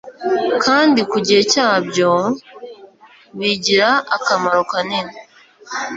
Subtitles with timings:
[0.63, 2.11] kandi ku gihe cyabyo
[3.37, 5.13] bigira akamaro kanini,